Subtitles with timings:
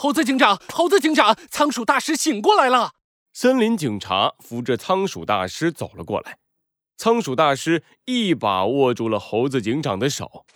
[0.00, 2.92] 猴子警长，猴子警长，仓鼠大师醒过来了。
[3.32, 6.38] 森林警察扶着仓鼠大师走了过来，
[6.96, 10.46] 仓鼠大师一把握住了猴子警长的手。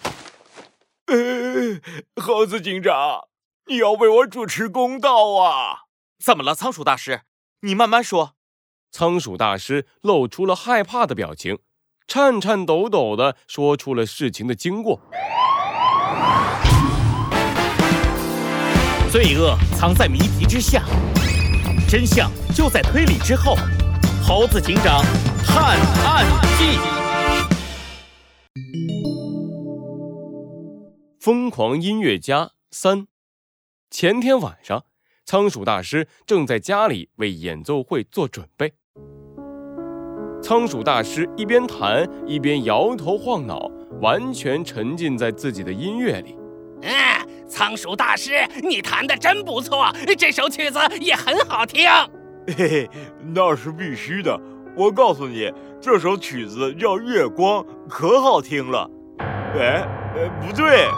[1.07, 1.81] 呃，
[2.23, 3.27] 猴子警长，
[3.67, 5.87] 你要为我主持公道啊！
[6.25, 7.23] 怎么了，仓鼠大师？
[7.63, 8.37] 你慢慢说。
[8.93, 11.59] 仓鼠大师露出了害怕的表情，
[12.07, 15.01] 颤颤抖抖地说出了事情的经过。
[19.13, 20.83] 罪恶藏在谜题之下，
[21.87, 23.55] 真相就在推理之后。
[24.27, 25.05] 猴子警长
[25.45, 26.25] 探案
[26.57, 26.79] 记：
[31.21, 33.07] 疯狂音乐家三。
[33.91, 34.87] 前天晚上，
[35.27, 38.73] 仓鼠大师正在家里为演奏会做准备。
[40.43, 43.71] 仓鼠大师一边弹一边摇头晃脑，
[44.01, 46.35] 完全沉浸在自己的音乐里。
[46.81, 47.12] 嗯。
[47.53, 51.87] 仓鼠大师，你弹的真不错，这首曲子也很好听。
[52.57, 52.91] 嘿嘿，
[53.35, 54.41] 那是必须的。
[54.75, 58.91] 我告诉你，这首曲子叫《月光》，可好听了。
[59.21, 59.87] 哎，
[60.17, 60.89] 呃，不对。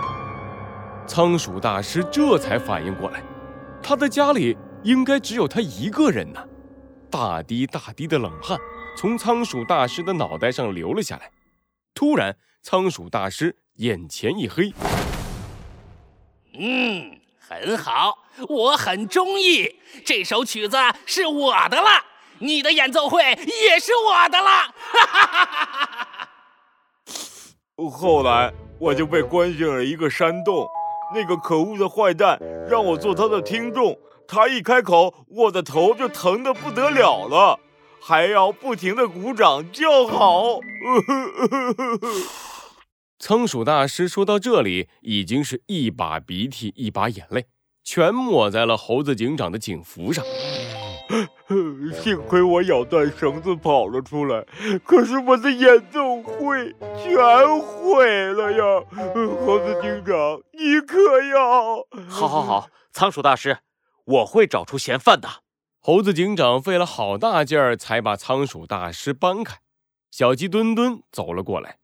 [1.08, 3.20] 仓鼠大师这才反应过来，
[3.82, 6.40] 他的家里应该只有他一个人呢。
[7.10, 8.56] 大滴大滴的冷汗
[8.96, 11.32] 从仓鼠大师的脑袋上流了下来。
[11.94, 14.72] 突然，仓鼠大师眼前一黑。
[16.58, 22.04] 嗯，很好，我很中意这首曲子，是我的了。
[22.38, 24.50] 你的演奏会也是我的了。
[24.50, 26.28] 哈哈哈哈
[27.76, 27.90] 哈！
[27.90, 30.66] 后来我就被关进了一个山洞，
[31.14, 33.96] 那个可恶的坏蛋让我做他的听众，
[34.26, 37.58] 他一开口，我的头就疼得不得了了，
[38.00, 40.42] 还要不停的鼓掌叫好。
[40.42, 40.60] 呵
[41.06, 42.08] 呵呵呵
[43.18, 47.46] 仓鼠大师说到这里，已经是一把鼻涕一把眼泪，
[47.82, 50.24] 全抹在了猴子警长的警服上。
[52.02, 54.44] 幸亏我咬断绳子跑了出来，
[54.84, 58.84] 可是我的演奏会全毁了呀！
[59.44, 61.76] 猴子警长，你可要……
[62.08, 63.58] 好，好，好，仓鼠大师，
[64.04, 65.28] 我会找出嫌犯的。
[65.78, 69.58] 猴子警长费了好大劲儿才把仓鼠大师搬开。
[70.10, 71.76] 小鸡墩墩走了过来。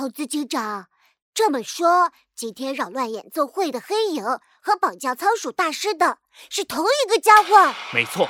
[0.00, 0.86] 猴子警长，
[1.34, 4.24] 这么说，今天扰乱演奏会的黑影
[4.62, 6.16] 和绑架仓鼠大师的
[6.48, 7.74] 是同一个家伙？
[7.92, 8.26] 没错，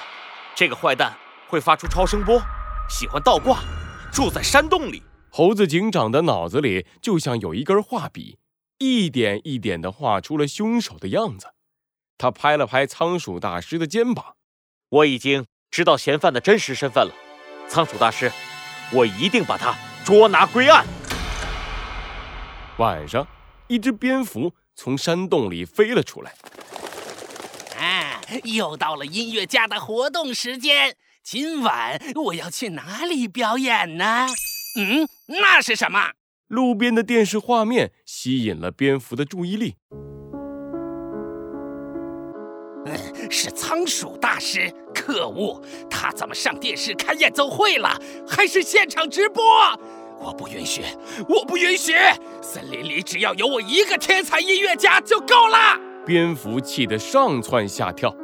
[0.56, 1.16] 这个坏蛋
[1.46, 2.42] 会发出超声波，
[2.88, 3.60] 喜欢倒挂，
[4.12, 5.00] 住在山洞里。
[5.30, 8.40] 猴子警长的脑子里就像有一根画笔，
[8.78, 11.54] 一点一点地画出了凶手的样子。
[12.18, 14.34] 他拍了拍仓鼠大师的肩膀
[14.90, 17.14] ：“我已经知道嫌犯的真实身份了，
[17.68, 18.32] 仓鼠大师，
[18.92, 19.72] 我一定把他
[20.04, 20.84] 捉拿归案。”
[22.80, 23.26] 晚上，
[23.66, 26.32] 一只蝙蝠从山洞里飞了出来。
[27.78, 30.96] 啊，又到了音乐家的活动时间。
[31.22, 34.26] 今晚我要去哪里表演呢？
[34.78, 36.12] 嗯，那是什么？
[36.48, 39.76] 路边的电视画面吸引了蝙蝠的注意力。
[42.86, 44.74] 嗯，是仓鼠大师。
[44.94, 48.00] 可恶，他怎么上电视开演奏会了？
[48.26, 49.42] 还是现场直播？
[50.20, 50.84] 我不允许！
[51.26, 51.94] 我不允许！
[52.42, 55.80] 森林里只要有我一个天才音乐家就够了。
[56.04, 58.14] 蝙蝠气得上蹿下跳，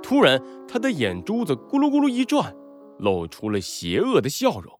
[0.00, 2.54] 突然，他的眼珠子咕噜咕噜一转，
[3.00, 4.72] 露出了邪恶的笑容。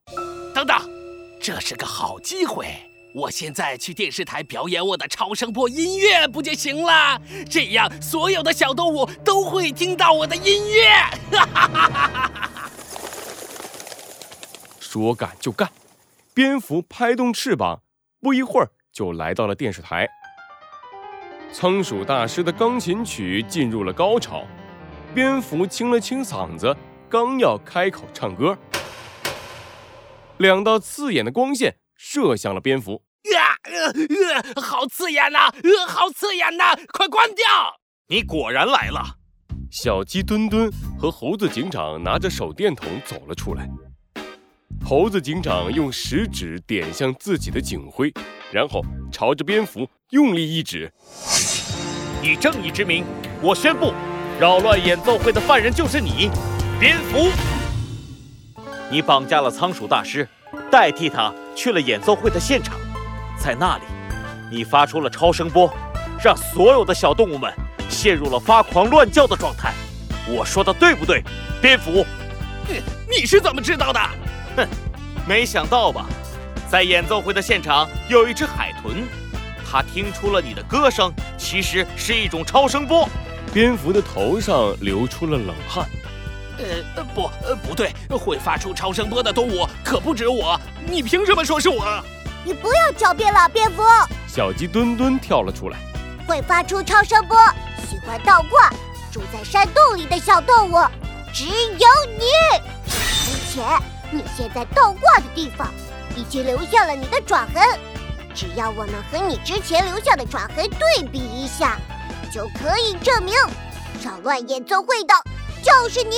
[0.55, 0.79] 等等，
[1.41, 2.67] 这是个好机会！
[3.15, 7.21] 我现在去电视台表演我的超声波音乐不就行了？
[7.51, 10.85] 这样，所有的小动物都会听到我的音乐。
[11.37, 12.71] 哈哈哈哈哈！
[14.79, 15.69] 说干就干。
[16.35, 17.83] 蝙蝠拍动翅膀，
[18.19, 20.09] 不一会儿就来到了电视台。
[21.53, 24.47] 仓鼠大师的钢琴曲进入了高潮，
[25.15, 26.75] 蝙蝠清了清嗓子，
[27.11, 28.57] 刚要开口唱歌，
[30.39, 33.03] 两道刺眼的光线射向了蝙蝠。
[33.35, 35.53] 呀，呃，呃，好刺眼呐！
[35.63, 36.75] 呃，好刺眼呐！
[36.95, 37.45] 快关掉！
[38.09, 39.19] 你果然来了。
[39.71, 43.69] 小鸡墩墩和猴子警长拿着手电筒走了出来。
[44.85, 48.13] 猴子警长用食指点向自己的警徽，
[48.53, 50.93] 然后朝着蝙蝠用力一指
[52.23, 53.05] ：“以正义之名，
[53.41, 53.95] 我宣布，
[54.39, 56.31] 扰乱演奏会的犯人就是你，
[56.79, 57.31] 蝙蝠！
[58.91, 60.29] 你绑架了仓鼠大师，
[60.71, 62.75] 代替他去了演奏会的现场，
[63.39, 63.85] 在那里，
[64.51, 65.73] 你发出了超声波，
[66.23, 67.51] 让所有的小动物们
[67.89, 69.73] 陷入了发狂乱叫的状态。
[70.29, 71.23] 我说的对不对，
[71.63, 72.05] 蝙蝠？
[72.69, 72.83] 你
[73.21, 74.01] 你是怎么知道的？”
[74.57, 74.69] 哼，
[75.27, 76.07] 没想到吧？
[76.71, 79.07] 在演奏会的现场有一只海豚，
[79.71, 83.07] 它听出了你的歌声其实是一种超声波，
[83.53, 85.87] 蝙蝠的头上流出了冷汗。
[86.97, 92.03] 呃，不，呃，不对，会发出超声波的动物可不止我，你凭什么说是我？
[92.45, 93.83] 你不要狡辩了，蝙蝠。
[94.27, 95.79] 小鸡墩墩跳了出来。
[96.27, 97.37] 会发出超声波、
[97.89, 98.71] 喜欢倒挂、
[99.13, 100.77] 住在山洞里的小动物，
[101.35, 101.89] 只有
[102.19, 102.25] 你。
[102.87, 103.61] 而且
[104.13, 105.73] 你现在倒挂的地方
[106.15, 107.63] 已经留下了你的爪痕，
[108.35, 111.81] 只要我们和你之前留下的爪痕对比一下，
[112.31, 113.35] 就可以证明
[114.05, 115.15] 扰乱演奏会的
[115.63, 116.17] 就是你。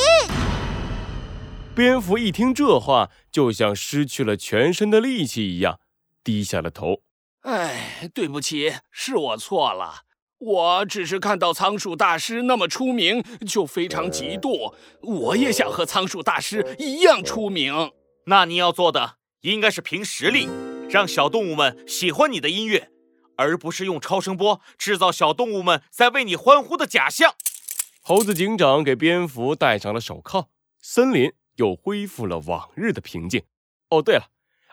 [1.72, 5.78] 蝙蝠一听这话，就像失去了全身的力气一样，
[6.24, 7.02] 低下了头。
[7.42, 10.02] 哎，对不起，是我错了。
[10.44, 14.74] 我只是看到仓鼠大师那么出名，就非常嫉妒。
[15.00, 17.92] 我也想和仓鼠大师一样出名。
[18.26, 20.48] 那你要做的应该是凭实力，
[20.90, 22.90] 让小动物们喜欢你的音乐，
[23.36, 27.34] 而不是用超声波制造小动物们在为你欢呼的假象。
[28.02, 30.50] 猴子警长给蝙蝠戴上了手铐，
[30.82, 33.42] 森林又恢复了往日的平静。
[33.88, 34.26] 哦，对了，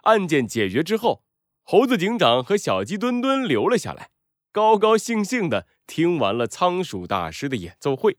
[0.03, 1.23] 案件解决之后。
[1.63, 4.09] 猴子警长和小鸡墩墩留了下来，
[4.53, 8.17] 高高兴兴的听完了仓鼠大师的演奏会。